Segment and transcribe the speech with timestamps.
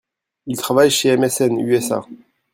[0.47, 2.03] Il travaille chez MSN- USA.